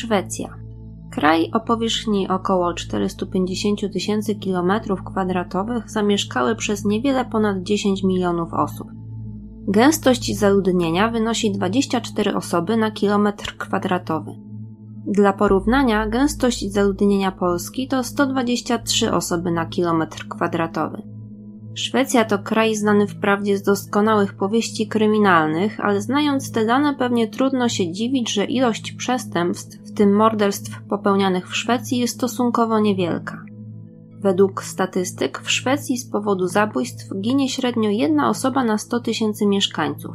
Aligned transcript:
Szwecja. 0.00 0.56
Kraj 1.10 1.50
o 1.52 1.60
powierzchni 1.60 2.28
około 2.28 2.74
450 2.74 3.92
tysięcy 3.92 4.34
kilometrów 4.34 5.04
kwadratowych 5.04 5.90
zamieszkały 5.90 6.56
przez 6.56 6.84
niewiele 6.84 7.24
ponad 7.24 7.62
10 7.62 8.04
milionów 8.04 8.54
osób. 8.54 8.88
Gęstość 9.68 10.38
zaludnienia 10.38 11.08
wynosi 11.08 11.52
24 11.52 12.34
osoby 12.34 12.76
na 12.76 12.90
kilometr 12.90 13.56
kwadratowy. 13.56 14.30
Dla 15.06 15.32
porównania, 15.32 16.06
gęstość 16.06 16.72
zaludnienia 16.72 17.32
Polski 17.32 17.88
to 17.88 18.04
123 18.04 19.12
osoby 19.12 19.50
na 19.50 19.66
kilometr 19.66 20.28
kwadratowy. 20.28 21.02
Szwecja 21.74 22.24
to 22.24 22.38
kraj 22.38 22.74
znany 22.74 23.06
wprawdzie 23.06 23.58
z 23.58 23.62
doskonałych 23.62 24.34
powieści 24.34 24.88
kryminalnych, 24.88 25.80
ale 25.80 26.00
znając 26.00 26.52
te 26.52 26.66
dane 26.66 26.94
pewnie 26.94 27.28
trudno 27.28 27.68
się 27.68 27.92
dziwić, 27.92 28.32
że 28.32 28.44
ilość 28.44 28.92
przestępstw, 28.92 29.79
w 29.90 29.94
tym 29.94 30.16
morderstw 30.16 30.82
popełnianych 30.88 31.48
w 31.48 31.56
Szwecji 31.56 31.98
jest 31.98 32.14
stosunkowo 32.14 32.80
niewielka. 32.80 33.44
Według 34.20 34.64
statystyk 34.64 35.38
w 35.38 35.50
Szwecji 35.50 35.98
z 35.98 36.10
powodu 36.10 36.46
zabójstw 36.46 37.20
ginie 37.20 37.48
średnio 37.48 37.90
jedna 37.90 38.28
osoba 38.28 38.64
na 38.64 38.78
100 38.78 39.00
tysięcy 39.00 39.46
mieszkańców. 39.46 40.14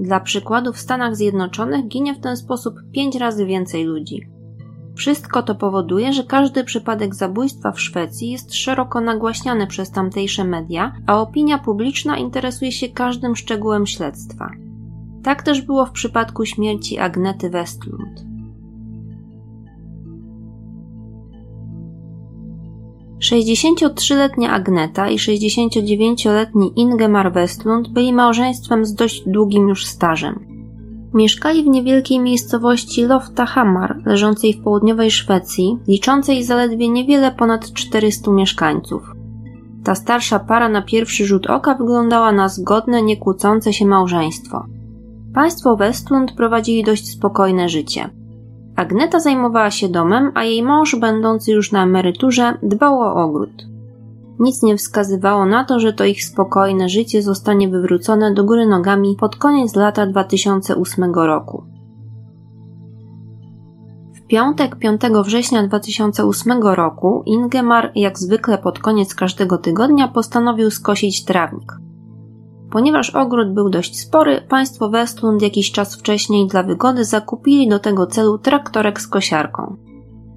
Dla 0.00 0.20
przykładu 0.20 0.72
w 0.72 0.78
Stanach 0.78 1.16
Zjednoczonych 1.16 1.88
ginie 1.88 2.14
w 2.14 2.20
ten 2.20 2.36
sposób 2.36 2.74
pięć 2.92 3.16
razy 3.16 3.46
więcej 3.46 3.84
ludzi. 3.84 4.28
Wszystko 4.96 5.42
to 5.42 5.54
powoduje, 5.54 6.12
że 6.12 6.24
każdy 6.24 6.64
przypadek 6.64 7.14
zabójstwa 7.14 7.72
w 7.72 7.80
Szwecji 7.80 8.30
jest 8.30 8.54
szeroko 8.54 9.00
nagłaśniany 9.00 9.66
przez 9.66 9.90
tamtejsze 9.90 10.44
media, 10.44 10.92
a 11.06 11.20
opinia 11.20 11.58
publiczna 11.58 12.16
interesuje 12.16 12.72
się 12.72 12.88
każdym 12.88 13.36
szczegółem 13.36 13.86
śledztwa. 13.86 14.50
Tak 15.22 15.42
też 15.42 15.62
było 15.62 15.86
w 15.86 15.92
przypadku 15.92 16.44
śmierci 16.44 16.98
Agnety 16.98 17.50
Westlund. 17.50 18.27
63-letnia 23.20 24.52
Agneta 24.52 25.08
i 25.08 25.16
69-letni 25.16 26.72
Ingemar 26.76 27.32
Westlund 27.32 27.88
byli 27.88 28.12
małżeństwem 28.12 28.84
z 28.84 28.94
dość 28.94 29.22
długim 29.26 29.68
już 29.68 29.86
stażem. 29.86 30.46
Mieszkali 31.14 31.64
w 31.64 31.66
niewielkiej 31.66 32.20
miejscowości 32.20 33.02
Loftahammar, 33.02 34.02
leżącej 34.06 34.54
w 34.54 34.62
południowej 34.62 35.10
Szwecji, 35.10 35.78
liczącej 35.88 36.44
zaledwie 36.44 36.88
niewiele 36.88 37.32
ponad 37.32 37.72
400 37.72 38.30
mieszkańców. 38.30 39.02
Ta 39.84 39.94
starsza 39.94 40.38
para 40.38 40.68
na 40.68 40.82
pierwszy 40.82 41.26
rzut 41.26 41.46
oka 41.46 41.74
wyglądała 41.74 42.32
na 42.32 42.48
zgodne, 42.48 43.02
niekłócące 43.02 43.72
się 43.72 43.86
małżeństwo. 43.86 44.66
Państwo 45.34 45.76
Westlund 45.76 46.32
prowadzili 46.32 46.84
dość 46.84 47.10
spokojne 47.10 47.68
życie. 47.68 48.10
Agneta 48.78 49.20
zajmowała 49.20 49.70
się 49.70 49.88
domem, 49.88 50.32
a 50.34 50.44
jej 50.44 50.62
mąż, 50.62 50.96
będący 50.96 51.52
już 51.52 51.72
na 51.72 51.82
emeryturze, 51.82 52.58
dbał 52.62 53.00
o 53.00 53.14
ogród. 53.14 53.66
Nic 54.38 54.62
nie 54.62 54.76
wskazywało 54.76 55.46
na 55.46 55.64
to, 55.64 55.80
że 55.80 55.92
to 55.92 56.04
ich 56.04 56.24
spokojne 56.24 56.88
życie 56.88 57.22
zostanie 57.22 57.68
wywrócone 57.68 58.34
do 58.34 58.44
góry 58.44 58.66
nogami 58.66 59.16
pod 59.20 59.36
koniec 59.36 59.76
lata 59.76 60.06
2008 60.06 61.14
roku. 61.14 61.64
W 64.14 64.26
piątek 64.26 64.76
5 64.76 65.00
września 65.24 65.62
2008 65.62 66.62
roku 66.62 67.22
Ingemar, 67.26 67.92
jak 67.94 68.18
zwykle 68.18 68.58
pod 68.58 68.78
koniec 68.78 69.14
każdego 69.14 69.58
tygodnia, 69.58 70.08
postanowił 70.08 70.70
skosić 70.70 71.24
trawnik. 71.24 71.72
Ponieważ 72.70 73.10
ogród 73.10 73.54
był 73.54 73.70
dość 73.70 74.00
spory, 74.00 74.42
państwo 74.48 74.90
Westlund 74.90 75.42
jakiś 75.42 75.72
czas 75.72 75.96
wcześniej 75.96 76.46
dla 76.46 76.62
wygody 76.62 77.04
zakupili 77.04 77.68
do 77.68 77.78
tego 77.78 78.06
celu 78.06 78.38
traktorek 78.38 79.00
z 79.00 79.08
kosiarką. 79.08 79.76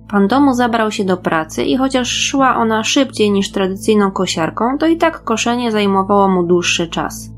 Pan 0.10 0.28
domu 0.28 0.54
zabrał 0.54 0.92
się 0.92 1.06
do 1.06 1.18
pracy 1.18 1.64
i 1.64 1.78
chociaż 1.78 2.10
szła 2.10 2.56
ona 2.56 2.84
szybciej 2.84 3.32
niż 3.32 3.52
tradycyjną 3.52 4.12
kosiarką, 4.12 4.78
to 4.78 4.88
i 4.88 4.98
tak 4.98 5.24
koszenie 5.24 5.72
zajmowało 5.72 6.28
mu 6.28 6.44
dłuższy 6.44 6.88
czas. 6.88 7.32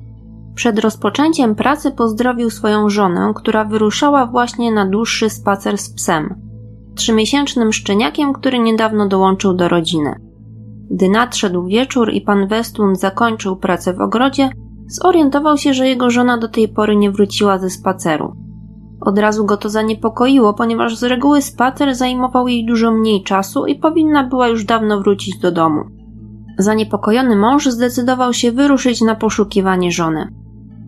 Przed 0.55 0.79
rozpoczęciem 0.79 1.55
pracy 1.55 1.91
pozdrowił 1.91 2.49
swoją 2.49 2.89
żonę, 2.89 3.31
która 3.35 3.65
wyruszała 3.65 4.25
właśnie 4.25 4.71
na 4.71 4.85
dłuższy 4.85 5.29
spacer 5.29 5.77
z 5.77 5.93
psem, 5.93 6.35
trzymiesięcznym 6.95 7.73
szczeniakiem, 7.73 8.33
który 8.33 8.59
niedawno 8.59 9.07
dołączył 9.07 9.53
do 9.53 9.67
rodziny. 9.67 10.15
Gdy 10.91 11.09
nadszedł 11.09 11.65
wieczór 11.65 12.13
i 12.13 12.21
pan 12.21 12.47
Westlund 12.47 12.99
zakończył 12.99 13.55
pracę 13.55 13.93
w 13.93 14.01
ogrodzie, 14.01 14.49
zorientował 14.87 15.57
się, 15.57 15.73
że 15.73 15.87
jego 15.87 16.09
żona 16.09 16.37
do 16.37 16.47
tej 16.47 16.67
pory 16.67 16.95
nie 16.95 17.11
wróciła 17.11 17.59
ze 17.59 17.69
spaceru. 17.69 18.33
Od 19.01 19.19
razu 19.19 19.45
go 19.45 19.57
to 19.57 19.69
zaniepokoiło, 19.69 20.53
ponieważ 20.53 20.97
z 20.97 21.03
reguły 21.03 21.41
spacer 21.41 21.95
zajmował 21.95 22.47
jej 22.47 22.65
dużo 22.65 22.91
mniej 22.91 23.23
czasu 23.23 23.65
i 23.65 23.75
powinna 23.75 24.23
była 24.23 24.47
już 24.47 24.65
dawno 24.65 24.99
wrócić 24.99 25.37
do 25.37 25.51
domu. 25.51 25.81
Zaniepokojony 26.57 27.35
mąż 27.35 27.65
zdecydował 27.65 28.33
się 28.33 28.51
wyruszyć 28.51 29.01
na 29.01 29.15
poszukiwanie 29.15 29.91
żony. 29.91 30.27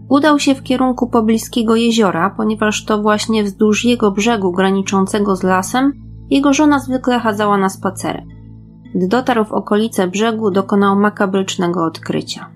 Udał 0.09 0.39
się 0.39 0.55
w 0.55 0.63
kierunku 0.63 1.09
pobliskiego 1.09 1.75
jeziora, 1.75 2.29
ponieważ 2.37 2.85
to 2.85 3.01
właśnie 3.01 3.43
wzdłuż 3.43 3.85
jego 3.85 4.11
brzegu 4.11 4.51
graniczącego 4.51 5.35
z 5.35 5.43
lasem 5.43 5.91
jego 6.29 6.53
żona 6.53 6.79
zwykle 6.79 7.19
chadzała 7.19 7.57
na 7.57 7.69
spacery. 7.69 8.23
Gdy 8.95 9.07
dotarł 9.07 9.45
w 9.45 9.51
okolice 9.51 10.07
brzegu, 10.07 10.51
dokonał 10.51 10.95
makabrycznego 10.95 11.85
odkrycia. 11.85 12.54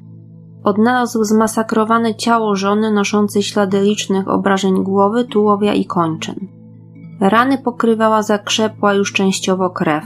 Odnalazł 0.69 1.24
zmasakrowane 1.24 2.16
ciało 2.16 2.56
żony 2.56 2.91
noszącej 2.91 3.44
ślady 3.44 3.81
licznych 3.81 4.28
obrażeń 4.28 4.84
głowy, 4.84 5.25
tułowia 5.25 5.74
i 5.74 5.85
kończyn. 5.85 6.47
Rany 7.19 7.57
pokrywała 7.57 8.22
zakrzepła 8.22 8.94
już 8.94 9.13
częściowo 9.13 9.69
krew. 9.69 10.03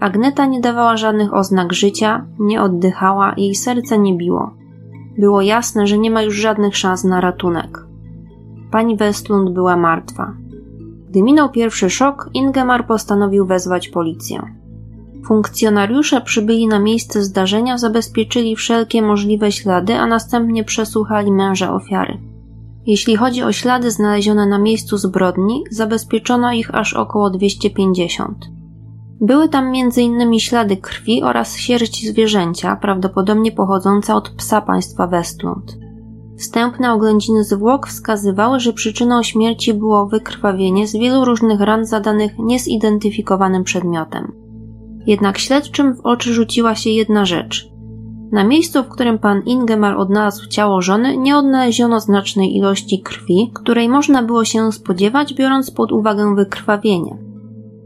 Agneta 0.00 0.46
nie 0.46 0.60
dawała 0.60 0.96
żadnych 0.96 1.34
oznak 1.34 1.72
życia, 1.72 2.26
nie 2.38 2.62
oddychała, 2.62 3.34
jej 3.36 3.54
serce 3.54 3.98
nie 3.98 4.16
biło. 4.16 4.54
Było 5.18 5.42
jasne, 5.42 5.86
że 5.86 5.98
nie 5.98 6.10
ma 6.10 6.22
już 6.22 6.34
żadnych 6.34 6.76
szans 6.76 7.04
na 7.04 7.20
ratunek. 7.20 7.86
Pani 8.70 8.96
Westlund 8.96 9.50
była 9.50 9.76
martwa. 9.76 10.32
Gdy 11.10 11.22
minął 11.22 11.50
pierwszy 11.50 11.90
szok, 11.90 12.30
Ingemar 12.34 12.86
postanowił 12.86 13.46
wezwać 13.46 13.88
policję. 13.88 14.59
Funkcjonariusze 15.26 16.20
przybyli 16.20 16.66
na 16.66 16.78
miejsce 16.78 17.22
zdarzenia, 17.22 17.78
zabezpieczyli 17.78 18.56
wszelkie 18.56 19.02
możliwe 19.02 19.52
ślady, 19.52 19.94
a 19.94 20.06
następnie 20.06 20.64
przesłuchali 20.64 21.32
męża 21.32 21.74
ofiary. 21.74 22.18
Jeśli 22.86 23.16
chodzi 23.16 23.42
o 23.42 23.52
ślady 23.52 23.90
znalezione 23.90 24.46
na 24.46 24.58
miejscu 24.58 24.96
zbrodni, 24.96 25.64
zabezpieczono 25.70 26.52
ich 26.52 26.74
aż 26.74 26.94
około 26.94 27.30
250. 27.30 28.46
Były 29.20 29.48
tam 29.48 29.64
m.in. 29.66 30.38
ślady 30.38 30.76
krwi 30.76 31.22
oraz 31.22 31.56
sierść 31.56 32.08
zwierzęcia, 32.08 32.76
prawdopodobnie 32.76 33.52
pochodząca 33.52 34.14
od 34.14 34.30
psa 34.30 34.60
państwa 34.60 35.06
Westlund. 35.06 35.78
Wstępne 36.38 36.92
oględziny 36.92 37.44
zwłok 37.44 37.86
wskazywały, 37.86 38.60
że 38.60 38.72
przyczyną 38.72 39.22
śmierci 39.22 39.74
było 39.74 40.06
wykrwawienie 40.06 40.86
z 40.86 40.92
wielu 40.92 41.24
różnych 41.24 41.60
ran 41.60 41.86
zadanych 41.86 42.38
niezidentyfikowanym 42.38 43.64
przedmiotem. 43.64 44.39
Jednak 45.06 45.38
śledczym 45.38 45.94
w 45.94 46.00
oczy 46.00 46.34
rzuciła 46.34 46.74
się 46.74 46.90
jedna 46.90 47.24
rzecz. 47.24 47.70
Na 48.32 48.44
miejscu, 48.44 48.82
w 48.82 48.88
którym 48.88 49.18
pan 49.18 49.42
Ingemar 49.42 49.96
odnalazł 49.96 50.48
ciało 50.48 50.82
żony, 50.82 51.16
nie 51.16 51.36
odnaleziono 51.36 52.00
znacznej 52.00 52.56
ilości 52.56 53.02
krwi, 53.02 53.50
której 53.54 53.88
można 53.88 54.22
było 54.22 54.44
się 54.44 54.72
spodziewać, 54.72 55.34
biorąc 55.34 55.70
pod 55.70 55.92
uwagę 55.92 56.34
wykrwawienie. 56.34 57.18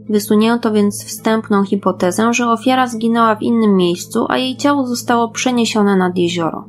Wysunięto 0.09 0.71
więc 0.71 1.05
wstępną 1.05 1.63
hipotezę, 1.63 2.33
że 2.33 2.51
ofiara 2.51 2.87
zginęła 2.87 3.35
w 3.35 3.41
innym 3.41 3.75
miejscu, 3.75 4.25
a 4.29 4.37
jej 4.37 4.57
ciało 4.57 4.87
zostało 4.87 5.29
przeniesione 5.29 5.95
nad 5.95 6.17
jezioro. 6.17 6.65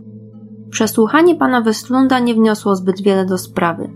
Przesłuchanie 0.70 1.34
pana 1.34 1.60
Westlunda 1.60 2.18
nie 2.18 2.34
wniosło 2.34 2.76
zbyt 2.76 3.02
wiele 3.02 3.26
do 3.26 3.38
sprawy. 3.38 3.90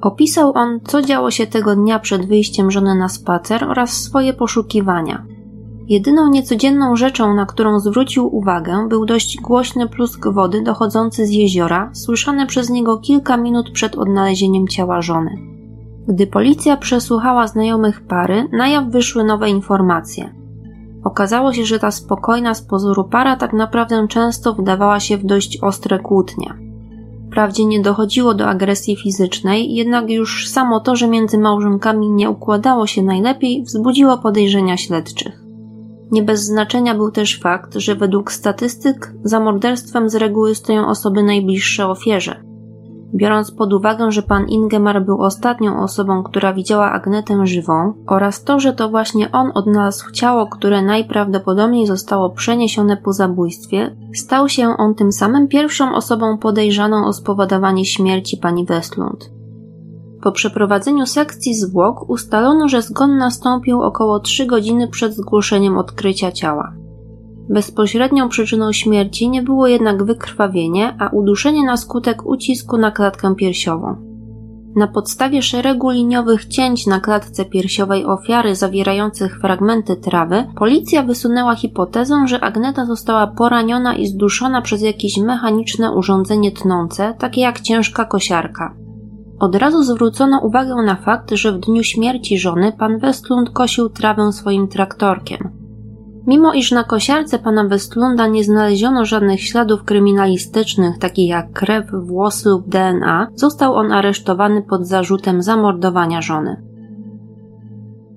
Opisał 0.00 0.52
on, 0.54 0.80
co 0.84 1.02
działo 1.02 1.30
się 1.30 1.46
tego 1.46 1.76
dnia 1.76 1.98
przed 1.98 2.26
wyjściem 2.26 2.70
żony 2.70 2.94
na 2.94 3.08
spacer 3.08 3.64
oraz 3.64 3.92
swoje 3.92 4.32
poszukiwania– 4.34 5.24
Jedyną 5.88 6.30
niecodzienną 6.30 6.96
rzeczą, 6.96 7.34
na 7.34 7.46
którą 7.46 7.80
zwrócił 7.80 8.36
uwagę, 8.36 8.86
był 8.88 9.06
dość 9.06 9.40
głośny 9.40 9.88
plusk 9.88 10.28
wody 10.28 10.62
dochodzący 10.62 11.26
z 11.26 11.30
jeziora, 11.30 11.90
słyszany 11.92 12.46
przez 12.46 12.70
niego 12.70 12.98
kilka 12.98 13.36
minut 13.36 13.70
przed 13.70 13.94
odnalezieniem 13.94 14.68
ciała 14.68 15.02
żony. 15.02 15.30
Gdy 16.08 16.26
policja 16.26 16.76
przesłuchała 16.76 17.46
znajomych 17.46 18.06
pary, 18.06 18.48
na 18.52 18.68
jaw 18.68 18.90
wyszły 18.90 19.24
nowe 19.24 19.50
informacje. 19.50 20.34
Okazało 21.04 21.52
się, 21.52 21.64
że 21.64 21.78
ta 21.78 21.90
spokojna 21.90 22.54
z 22.54 22.62
pozoru 22.62 23.04
para 23.04 23.36
tak 23.36 23.52
naprawdę 23.52 24.08
często 24.08 24.54
wdawała 24.54 25.00
się 25.00 25.16
w 25.16 25.24
dość 25.24 25.58
ostre 25.62 25.98
kłótnie. 25.98 26.54
Wprawdzie 27.26 27.64
nie 27.64 27.80
dochodziło 27.80 28.34
do 28.34 28.46
agresji 28.46 28.96
fizycznej, 28.96 29.74
jednak 29.74 30.10
już 30.10 30.48
samo 30.48 30.80
to, 30.80 30.96
że 30.96 31.08
między 31.08 31.38
małżonkami 31.38 32.10
nie 32.10 32.30
układało 32.30 32.86
się 32.86 33.02
najlepiej, 33.02 33.62
wzbudziło 33.62 34.18
podejrzenia 34.18 34.76
śledczych. 34.76 35.47
Nie 36.10 36.22
bez 36.22 36.44
znaczenia 36.44 36.94
był 36.94 37.10
też 37.10 37.40
fakt, 37.40 37.74
że 37.74 37.94
według 37.94 38.32
statystyk 38.32 39.12
za 39.24 39.40
morderstwem 39.40 40.10
z 40.10 40.14
reguły 40.14 40.54
stoją 40.54 40.88
osoby 40.88 41.22
najbliższe 41.22 41.86
ofierze. 41.86 42.48
Biorąc 43.14 43.50
pod 43.50 43.72
uwagę, 43.72 44.12
że 44.12 44.22
pan 44.22 44.48
Ingemar 44.48 45.04
był 45.04 45.22
ostatnią 45.22 45.82
osobą, 45.82 46.22
która 46.22 46.52
widziała 46.52 46.92
Agnetę 46.92 47.46
żywą, 47.46 47.92
oraz 48.06 48.44
to, 48.44 48.60
że 48.60 48.72
to 48.72 48.88
właśnie 48.88 49.32
on 49.32 49.50
odnalazł 49.54 50.10
ciało, 50.10 50.46
które 50.46 50.82
najprawdopodobniej 50.82 51.86
zostało 51.86 52.30
przeniesione 52.30 52.96
po 52.96 53.12
zabójstwie, 53.12 53.96
stał 54.14 54.48
się 54.48 54.76
on 54.76 54.94
tym 54.94 55.12
samym 55.12 55.48
pierwszą 55.48 55.94
osobą 55.94 56.38
podejrzaną 56.38 57.06
o 57.06 57.12
spowodowanie 57.12 57.84
śmierci 57.84 58.36
pani 58.36 58.64
Westlund. 58.64 59.37
Po 60.22 60.32
przeprowadzeniu 60.32 61.06
sekcji 61.06 61.54
zwłok 61.54 62.10
ustalono, 62.10 62.68
że 62.68 62.82
zgon 62.82 63.18
nastąpił 63.18 63.82
około 63.82 64.20
3 64.20 64.46
godziny 64.46 64.88
przed 64.88 65.14
zgłoszeniem 65.14 65.78
odkrycia 65.78 66.32
ciała. 66.32 66.72
Bezpośrednią 67.50 68.28
przyczyną 68.28 68.72
śmierci 68.72 69.28
nie 69.28 69.42
było 69.42 69.66
jednak 69.66 70.04
wykrwawienie, 70.04 70.96
a 70.98 71.08
uduszenie 71.08 71.66
na 71.66 71.76
skutek 71.76 72.26
ucisku 72.26 72.76
na 72.76 72.90
klatkę 72.90 73.34
piersiową. 73.34 73.96
Na 74.76 74.86
podstawie 74.86 75.42
szeregu 75.42 75.90
liniowych 75.90 76.46
cięć 76.46 76.86
na 76.86 77.00
klatce 77.00 77.44
piersiowej 77.44 78.06
ofiary 78.06 78.54
zawierających 78.54 79.40
fragmenty 79.40 79.96
trawy, 79.96 80.44
policja 80.56 81.02
wysunęła 81.02 81.54
hipotezę, 81.54 82.14
że 82.26 82.40
Agneta 82.40 82.86
została 82.86 83.26
poraniona 83.26 83.94
i 83.94 84.06
zduszona 84.06 84.62
przez 84.62 84.82
jakieś 84.82 85.18
mechaniczne 85.18 85.92
urządzenie 85.92 86.52
tnące, 86.52 87.14
takie 87.18 87.40
jak 87.40 87.60
ciężka 87.60 88.04
kosiarka. 88.04 88.74
Od 89.38 89.54
razu 89.54 89.82
zwrócono 89.82 90.40
uwagę 90.40 90.74
na 90.74 90.96
fakt, 90.96 91.30
że 91.30 91.52
w 91.52 91.58
dniu 91.58 91.82
śmierci 91.82 92.38
żony 92.38 92.72
pan 92.72 92.98
Westlund 92.98 93.50
kosił 93.50 93.88
trawę 93.88 94.32
swoim 94.32 94.68
traktorkiem. 94.68 95.50
Mimo 96.26 96.52
iż 96.52 96.72
na 96.72 96.84
kosiarce 96.84 97.38
pana 97.38 97.64
Westlunda 97.64 98.26
nie 98.26 98.44
znaleziono 98.44 99.04
żadnych 99.04 99.42
śladów 99.42 99.84
kryminalistycznych, 99.84 100.98
takich 100.98 101.28
jak 101.28 101.52
krew, 101.52 101.86
włosy 101.92 102.48
lub 102.48 102.68
DNA, 102.68 103.28
został 103.34 103.74
on 103.74 103.92
aresztowany 103.92 104.62
pod 104.62 104.86
zarzutem 104.86 105.42
zamordowania 105.42 106.22
żony. 106.22 106.62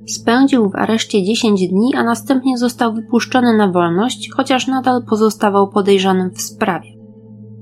Spędził 0.08 0.70
w 0.70 0.76
areszcie 0.76 1.24
10 1.24 1.68
dni, 1.68 1.96
a 1.96 2.04
następnie 2.04 2.58
został 2.58 2.94
wypuszczony 2.94 3.58
na 3.58 3.72
wolność, 3.72 4.30
chociaż 4.36 4.68
nadal 4.68 5.04
pozostawał 5.04 5.70
podejrzanym 5.70 6.32
w 6.32 6.42
sprawie. 6.42 7.00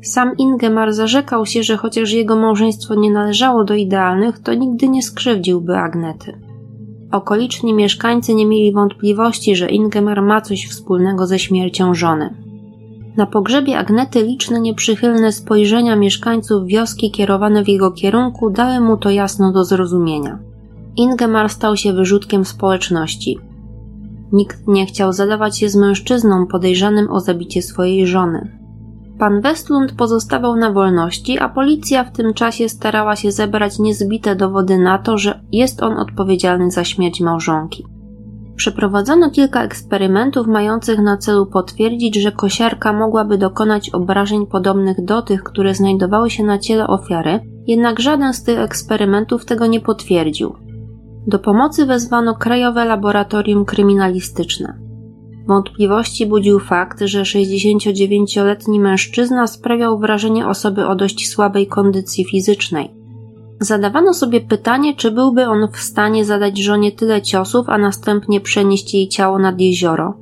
Sam 0.02 0.38
Ingemar 0.38 0.94
zarzekał 0.94 1.46
się, 1.46 1.64
że 1.64 1.78
chociaż 1.78 2.12
jego 2.12 2.36
małżeństwo 2.36 2.96
nie 2.96 3.12
należało 3.12 3.64
do 3.64 3.74
idealnych, 3.74 4.40
to 4.40 4.54
nigdy 4.54 4.90
nie 4.90 5.04
skrzywdziłby 5.04 5.78
Agnety. 5.78 6.40
Okoliczni 7.12 7.74
mieszkańcy 7.74 8.34
nie 8.34 8.46
mieli 8.46 8.74
wątpliwości, 8.74 9.56
że 9.56 9.70
Ingemar 9.70 10.22
ma 10.22 10.42
coś 10.42 10.68
wspólnego 10.68 11.28
ze 11.28 11.40
śmiercią 11.40 11.94
żony. 11.94 12.34
Na 13.18 13.26
pogrzebie 13.26 13.78
Agnety 13.78 14.24
liczne 14.24 14.60
nieprzychylne 14.60 15.32
spojrzenia 15.32 15.96
mieszkańców 15.96 16.66
wioski 16.66 17.12
kierowane 17.12 17.64
w 17.64 17.68
jego 17.68 17.92
kierunku 17.92 18.50
dały 18.50 18.80
mu 18.80 18.98
to 18.98 19.10
jasno 19.10 19.52
do 19.52 19.64
zrozumienia. 19.64 20.40
Ingemar 20.96 21.50
stał 21.50 21.78
się 21.78 21.94
wyrzutkiem 21.94 22.46
społeczności. 22.46 23.40
Nikt 24.32 24.68
nie 24.68 24.86
chciał 24.86 25.14
zadawać 25.14 25.60
się 25.60 25.70
z 25.70 25.76
mężczyzną 25.76 26.48
podejrzanym 26.48 27.12
o 27.12 27.20
zabicie 27.20 27.62
swojej 27.62 28.08
żony. 28.08 28.59
Pan 29.20 29.42
Westlund 29.42 29.92
pozostawał 29.92 30.56
na 30.56 30.72
wolności, 30.72 31.40
a 31.40 31.50
policja 31.50 32.04
w 32.04 32.12
tym 32.12 32.34
czasie 32.34 32.70
starała 32.70 33.16
się 33.16 33.32
zebrać 33.32 33.80
niezbite 33.80 34.36
dowody 34.36 34.78
na 34.78 34.98
to, 34.98 35.18
że 35.18 35.40
jest 35.52 35.84
on 35.84 35.98
odpowiedzialny 35.98 36.72
za 36.72 36.84
śmierć 36.84 37.22
małżonki. 37.22 37.86
Przeprowadzono 38.56 39.32
kilka 39.32 39.64
eksperymentów 39.64 40.48
mających 40.48 41.00
na 41.00 41.18
celu 41.18 41.46
potwierdzić, 41.46 42.16
że 42.16 42.32
kosiarka 42.32 42.94
mogłaby 42.94 43.38
dokonać 43.38 43.90
obrażeń 43.90 44.48
podobnych 44.48 45.06
do 45.06 45.22
tych, 45.22 45.44
które 45.44 45.76
znajdowały 45.76 46.30
się 46.30 46.44
na 46.44 46.58
ciele 46.58 46.88
ofiary, 46.88 47.40
jednak 47.68 48.00
żaden 48.00 48.34
z 48.34 48.44
tych 48.44 48.60
eksperymentów 48.60 49.46
tego 49.46 49.68
nie 49.68 49.80
potwierdził. 49.80 50.56
Do 51.28 51.40
pomocy 51.40 51.86
wezwano 51.86 52.36
Krajowe 52.36 52.86
Laboratorium 52.86 53.66
Kryminalistyczne. 53.66 54.89
Wątpliwości 55.48 56.26
budził 56.26 56.60
fakt, 56.60 57.02
że 57.02 57.22
69-letni 57.22 58.80
mężczyzna 58.80 59.48
sprawiał 59.48 60.00
wrażenie 60.00 60.48
osoby 60.48 60.88
o 60.88 60.96
dość 60.96 61.30
słabej 61.30 61.68
kondycji 61.68 62.26
fizycznej. 62.26 62.92
Zadawano 63.60 64.14
sobie 64.14 64.42
pytanie, 64.42 64.96
czy 64.96 65.12
byłby 65.12 65.46
on 65.46 65.68
w 65.74 65.78
stanie 65.78 66.26
zadać 66.26 66.58
żonie 66.58 66.92
tyle 66.92 67.22
ciosów, 67.22 67.70
a 67.70 67.78
następnie 67.78 68.42
przenieść 68.42 68.94
jej 68.94 69.08
ciało 69.08 69.40
nad 69.40 69.60
jezioro. 69.62 70.18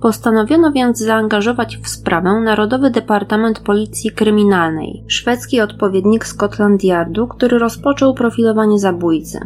Postanowiono 0.00 0.72
więc 0.72 0.98
zaangażować 0.98 1.76
w 1.76 1.88
sprawę 1.88 2.40
Narodowy 2.44 2.90
Departament 2.90 3.60
Policji 3.60 4.10
Kryminalnej, 4.10 5.04
szwedzki 5.06 5.60
odpowiednik 5.60 6.26
Scotland 6.26 6.84
Yardu, 6.84 7.28
który 7.28 7.58
rozpoczął 7.58 8.14
profilowanie 8.14 8.78
zabójcy. 8.78 9.38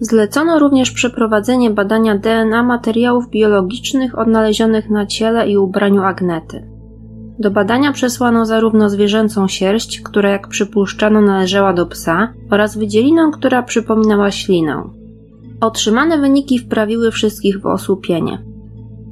Zlecono 0.00 0.58
również 0.58 0.90
przeprowadzenie 0.90 1.70
badania 1.70 2.18
DNA 2.18 2.62
materiałów 2.62 3.30
biologicznych 3.30 4.18
odnalezionych 4.18 4.90
na 4.90 5.06
ciele 5.06 5.48
i 5.48 5.56
ubraniu 5.56 6.02
Agnety. 6.02 6.68
Do 7.38 7.50
badania 7.50 7.92
przesłano 7.92 8.46
zarówno 8.46 8.90
zwierzęcą 8.90 9.48
sierść, 9.48 10.00
która 10.00 10.30
jak 10.30 10.48
przypuszczano 10.48 11.20
należała 11.20 11.72
do 11.72 11.86
psa, 11.86 12.32
oraz 12.50 12.78
wydzielinę, 12.78 13.30
która 13.32 13.62
przypominała 13.62 14.30
ślinę. 14.30 14.82
Otrzymane 15.60 16.18
wyniki 16.18 16.58
wprawiły 16.58 17.10
wszystkich 17.10 17.60
w 17.60 17.66
osłupienie. 17.66 18.38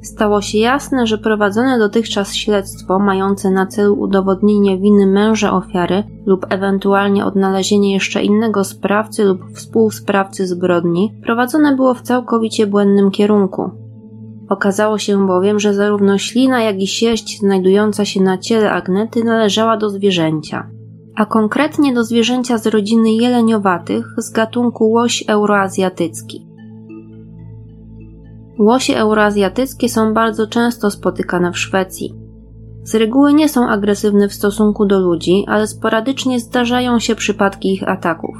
Stało 0.05 0.41
się 0.41 0.57
jasne, 0.57 1.07
że 1.07 1.17
prowadzone 1.17 1.79
dotychczas 1.79 2.35
śledztwo 2.35 2.99
mające 2.99 3.51
na 3.51 3.65
celu 3.65 3.99
udowodnienie 3.99 4.77
winy 4.77 5.07
męża 5.07 5.53
ofiary 5.53 6.03
lub 6.25 6.45
ewentualnie 6.49 7.25
odnalezienie 7.25 7.93
jeszcze 7.93 8.23
innego 8.23 8.63
sprawcy 8.63 9.23
lub 9.23 9.39
współsprawcy 9.53 10.47
zbrodni 10.47 11.13
prowadzone 11.23 11.75
było 11.75 11.93
w 11.93 12.01
całkowicie 12.01 12.67
błędnym 12.67 13.11
kierunku. 13.11 13.71
Okazało 14.49 14.97
się 14.97 15.27
bowiem, 15.27 15.59
że 15.59 15.73
zarówno 15.73 16.17
ślina, 16.17 16.61
jak 16.61 16.81
i 16.81 16.87
sierść 16.87 17.39
znajdująca 17.39 18.05
się 18.05 18.21
na 18.21 18.37
ciele 18.37 18.71
Agnety 18.71 19.23
należała 19.23 19.77
do 19.77 19.89
zwierzęcia, 19.89 20.69
a 21.15 21.25
konkretnie 21.25 21.93
do 21.93 22.03
zwierzęcia 22.03 22.57
z 22.57 22.67
rodziny 22.67 23.13
jeleniowatych 23.13 24.05
z 24.17 24.31
gatunku 24.31 24.89
łoś 24.91 25.23
euroazjatycki. 25.27 26.44
Łosie 28.59 28.97
euroazjatyckie 28.97 29.89
są 29.89 30.13
bardzo 30.13 30.47
często 30.47 30.91
spotykane 30.91 31.51
w 31.51 31.57
Szwecji. 31.57 32.15
Z 32.83 32.95
reguły 32.95 33.33
nie 33.33 33.49
są 33.49 33.69
agresywne 33.69 34.29
w 34.29 34.33
stosunku 34.33 34.85
do 34.85 34.99
ludzi, 34.99 35.43
ale 35.47 35.67
sporadycznie 35.67 36.39
zdarzają 36.39 36.99
się 36.99 37.15
przypadki 37.15 37.73
ich 37.73 37.89
ataków. 37.89 38.35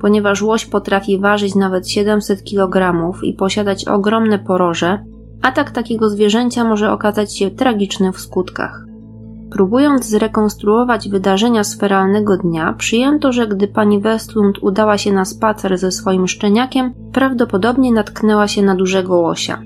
Ponieważ 0.00 0.42
łoś 0.42 0.66
potrafi 0.66 1.18
ważyć 1.18 1.54
nawet 1.54 1.88
700 1.88 2.44
kg 2.44 2.94
i 3.22 3.34
posiadać 3.34 3.84
ogromne 3.84 4.38
poroże, 4.38 5.04
atak 5.42 5.70
takiego 5.70 6.10
zwierzęcia 6.10 6.64
może 6.64 6.92
okazać 6.92 7.38
się 7.38 7.50
tragiczny 7.50 8.12
w 8.12 8.20
skutkach. 8.20 8.91
Próbując 9.52 10.08
zrekonstruować 10.08 11.08
wydarzenia 11.08 11.64
sferalnego 11.64 12.36
dnia, 12.36 12.74
przyjęto, 12.78 13.32
że 13.32 13.46
gdy 13.46 13.68
pani 13.68 14.00
Westlund 14.00 14.58
udała 14.62 14.98
się 14.98 15.12
na 15.12 15.24
spacer 15.24 15.78
ze 15.78 15.92
swoim 15.92 16.28
szczeniakiem, 16.28 16.94
prawdopodobnie 17.12 17.92
natknęła 17.92 18.48
się 18.48 18.62
na 18.62 18.74
dużego 18.74 19.20
łosia. 19.20 19.62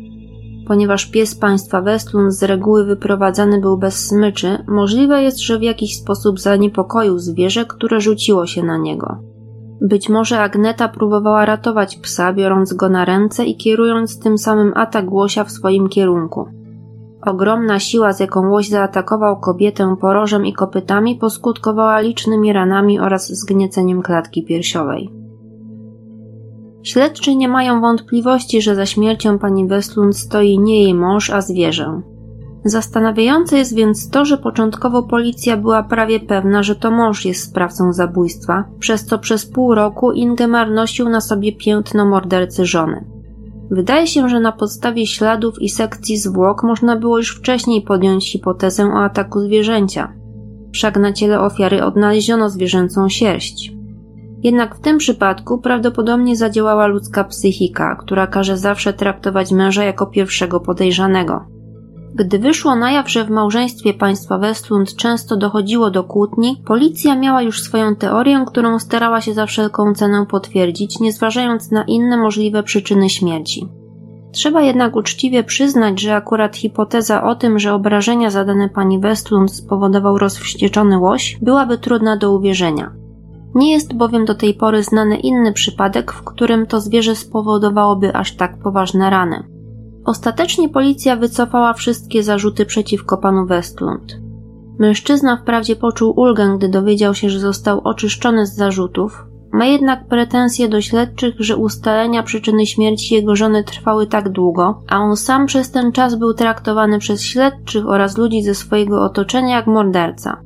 Ponieważ 0.66 1.07
pies 1.07 1.35
państwa 1.35 1.81
Westlund 1.83 2.35
z 2.35 2.43
reguły 2.43 2.85
wyprowadzany 2.85 3.61
był 3.61 3.78
bez 3.78 4.07
smyczy, 4.07 4.59
możliwe 4.69 5.23
jest, 5.23 5.40
że 5.40 5.59
w 5.59 5.62
jakiś 5.62 5.99
sposób 5.99 6.40
zaniepokoił 6.40 7.19
zwierzę, 7.19 7.64
które 7.64 8.00
rzuciło 8.00 8.47
się 8.47 8.62
na 8.62 8.76
niego. 8.78 9.16
Być 9.81 10.09
może 10.09 10.40
Agneta 10.40 10.88
próbowała 10.88 11.45
ratować 11.45 11.97
psa, 11.97 12.33
biorąc 12.33 12.75
go 12.75 12.88
na 12.88 13.05
ręce 13.05 13.45
i 13.45 13.57
kierując 13.57 14.21
tym 14.21 14.38
samym 14.38 14.73
atak 14.76 15.12
łosia 15.12 15.45
w 15.45 15.50
swoim 15.50 15.88
kierunku. 15.88 16.56
Ogromna 17.26 17.78
siła, 17.78 18.12
z 18.12 18.21
jaką 18.21 18.50
łoś 18.50 18.68
zaatakował 18.68 19.40
kobietę 19.40 19.97
porożem 20.00 20.47
i 20.47 20.52
kopytami, 20.52 21.16
poskutkowała 21.16 22.00
licznymi 22.00 22.52
ranami 22.52 23.00
oraz 23.00 23.28
zgnieceniem 23.28 24.02
klatki 24.02 24.45
piersiowej. 24.45 25.11
Śledczy 26.83 27.37
nie 27.37 27.49
mają 27.49 27.80
wątpliwości, 27.80 28.62
że 28.62 28.75
za 28.75 28.87
śmiercią 28.87 29.38
pani 29.38 29.66
Westlund 29.66 30.16
stoi 30.16 30.59
nie 30.59 30.83
jej 30.83 30.95
mąż, 30.95 31.30
a 31.30 31.40
zwierzę. 31.40 32.02
Zastanawiające 32.64 33.59
jest 33.59 33.75
więc 33.75 34.11
to, 34.11 34.25
że 34.25 34.38
początkowo 34.38 35.02
policja 35.02 35.56
była 35.56 35.83
prawie 35.83 36.21
pewna, 36.21 36.62
że 36.62 36.76
to 36.76 36.90
mąż 36.90 37.25
jest 37.25 37.42
sprawcą 37.42 37.92
zabójstwa, 37.92 38.64
przez 38.78 39.04
co 39.04 39.18
przez 39.18 39.47
pół 39.47 39.75
roku 39.75 40.12
Ingemar 40.12 40.71
nosił 40.71 41.09
na 41.09 41.21
sobie 41.21 41.52
piętno 41.52 42.06
mordercy 42.06 42.66
żony. 42.66 43.15
Wydaje 43.70 44.06
się, 44.06 44.28
że 44.28 44.40
na 44.40 44.52
podstawie 44.52 45.06
śladów 45.06 45.62
i 45.62 45.68
sekcji 45.68 46.16
zwłok 46.16 46.62
można 46.62 46.96
było 46.96 47.18
już 47.18 47.37
wcześniej 47.37 47.82
podjąć 47.82 48.32
hipotezę 48.32 48.85
o 48.85 49.04
ataku 49.04 49.40
zwierzęcia. 49.40 50.12
Wszak 50.73 50.96
na 50.96 51.12
ciele 51.12 51.40
ofiary 51.40 51.85
odnaleziono 51.85 52.50
zwierzęcą 52.50 53.08
sierść. 53.08 53.73
Jednak 54.42 54.76
w 54.76 54.80
tym 54.80 54.99
przypadku 54.99 55.58
prawdopodobnie 55.58 56.37
zadziałała 56.37 56.87
ludzka 56.87 57.25
psychika, 57.25 57.96
która 57.96 58.26
każe 58.26 58.56
zawsze 58.56 58.92
traktować 58.92 59.52
męża 59.52 59.85
jako 59.85 60.06
pierwszego 60.06 60.61
podejrzanego. 60.61 61.56
Gdy 62.15 62.39
wyszło 62.39 62.77
na 62.77 62.91
jaw, 62.91 63.11
że 63.11 63.25
w 63.25 63.31
małżeństwie 63.31 63.95
państwa 63.95 64.39
Westlund 64.39 64.97
często 64.97 65.37
dochodziło 65.37 65.91
do 65.91 66.05
kłótni, 66.05 66.63
policja 66.67 67.17
miała 67.17 67.43
już 67.43 67.63
swoją 67.63 67.97
teorię, 67.97 68.45
którą 68.47 68.79
starała 68.79 69.21
się 69.21 69.35
za 69.35 69.47
wszelką 69.47 69.95
cenę 69.95 70.27
potwierdzić, 70.27 71.01
nie 71.01 71.13
zważając 71.13 71.71
na 71.71 71.85
inne 71.85 72.17
możliwe 72.17 72.63
przyczyny 72.63 73.11
śmierci. 73.11 73.69
Trzeba 74.33 74.63
jednak 74.63 74.97
uczciwie 74.97 75.45
przyznać, 75.45 76.01
że 76.01 76.17
akurat 76.17 76.57
hipoteza 76.57 77.25
o 77.25 77.35
tym, 77.35 77.59
że 77.59 77.75
obrażenia 77.75 78.31
zadane 78.31 78.69
pani 78.69 79.01
Westlund 79.01 79.53
spowodował 79.53 80.19
rozwścieczony 80.19 80.99
łoś, 80.99 81.39
byłaby 81.43 81.79
trudna 81.79 82.17
do 82.17 82.33
uwierzenia. 82.33 82.93
Nie 83.55 83.73
jest 83.73 83.95
bowiem 83.95 84.25
do 84.25 84.35
tej 84.35 84.55
pory 84.55 84.83
znany 84.83 85.17
inny 85.17 85.53
przypadek, 85.53 86.13
w 86.13 86.25
którym 86.25 86.67
to 86.67 86.81
zwierzę 86.81 87.15
spowodowałoby 87.15 88.15
aż 88.15 88.37
tak 88.37 88.59
poważne 88.59 89.11
rany. 89.11 89.56
Ostatecznie 90.07 90.69
policja 90.69 91.17
wycofała 91.17 91.73
wszystkie 91.73 92.23
zarzuty 92.23 92.67
przeciwko 92.67 93.17
panu 93.17 93.47
Westlund. 93.47 94.17
Mężczyzna 94.79 95.37
wprawdzie 95.37 95.77
poczuł 95.77 96.21
ulgę, 96.21 96.55
gdy 96.59 96.69
dowiedział 96.69 97.15
się, 97.15 97.31
że 97.31 97.41
został 97.41 97.81
oczyszczony 97.85 98.47
z 98.47 98.55
zarzutów, 98.55 99.27
ma 99.53 99.67
jednak 99.67 100.09
pretensje 100.09 100.69
do 100.69 100.81
śledczych, 100.81 101.35
że 101.39 101.57
ustalenia 101.57 102.23
przyczyny 102.23 102.67
śmierci 102.67 103.15
jego 103.15 103.37
żony 103.37 103.65
trwały 103.65 104.07
tak 104.07 104.29
długo, 104.29 104.83
a 104.89 104.99
on 104.99 105.17
sam 105.17 105.47
przez 105.47 105.71
ten 105.71 105.93
czas 105.93 106.15
był 106.15 106.35
traktowany 106.35 106.99
przez 106.99 107.23
śledczych 107.23 107.89
oraz 107.89 108.19
ludzi 108.19 108.43
ze 108.43 108.55
swojego 108.55 109.05
otoczenia 109.05 109.57
jak 109.57 109.67
morderca. 109.67 110.43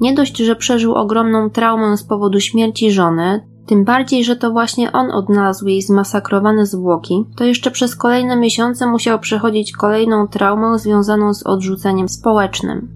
Nie 0.00 0.14
dość, 0.14 0.36
że 0.36 0.56
przeżył 0.56 0.94
ogromną 0.94 1.50
traumę 1.50 1.96
z 1.96 2.04
powodu 2.04 2.40
śmierci 2.40 2.90
żony, 2.92 3.48
tym 3.66 3.84
bardziej, 3.84 4.24
że 4.24 4.36
to 4.36 4.50
właśnie 4.50 4.92
on 4.92 5.10
odnalazł 5.10 5.66
jej 5.66 5.82
zmasakrowane 5.82 6.66
zwłoki, 6.66 7.24
to 7.36 7.44
jeszcze 7.44 7.70
przez 7.70 7.96
kolejne 7.96 8.36
miesiące 8.36 8.86
musiał 8.86 9.18
przechodzić 9.18 9.72
kolejną 9.72 10.28
traumę 10.28 10.78
związaną 10.78 11.34
z 11.34 11.46
odrzuceniem 11.46 12.08
społecznym. 12.08 12.88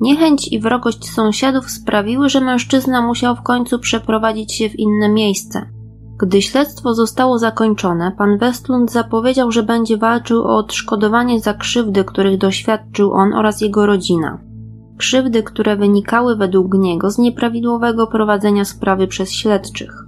Niechęć 0.00 0.52
i 0.52 0.60
wrogość 0.60 1.10
sąsiadów 1.10 1.70
sprawiły, 1.70 2.28
że 2.28 2.40
mężczyzna 2.40 3.02
musiał 3.02 3.36
w 3.36 3.42
końcu 3.42 3.78
przeprowadzić 3.78 4.54
się 4.54 4.68
w 4.68 4.78
inne 4.78 5.08
miejsce. 5.08 5.66
Gdy 6.18 6.42
śledztwo 6.42 6.94
zostało 6.94 7.38
zakończone, 7.38 8.12
pan 8.18 8.38
Westlund 8.38 8.92
zapowiedział, 8.92 9.52
że 9.52 9.62
będzie 9.62 9.96
walczył 9.96 10.42
o 10.42 10.56
odszkodowanie 10.56 11.40
za 11.40 11.54
krzywdy, 11.54 12.04
których 12.04 12.38
doświadczył 12.38 13.12
on 13.12 13.34
oraz 13.34 13.60
jego 13.60 13.86
rodzina. 13.86 14.38
Krzywdy, 14.98 15.42
które 15.42 15.76
wynikały 15.76 16.36
według 16.36 16.74
niego 16.74 17.10
z 17.10 17.18
nieprawidłowego 17.18 18.06
prowadzenia 18.06 18.64
sprawy 18.64 19.06
przez 19.06 19.32
śledczych. 19.32 20.01